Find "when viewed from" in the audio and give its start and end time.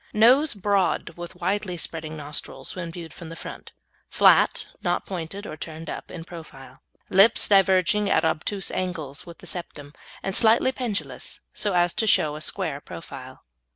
2.75-3.29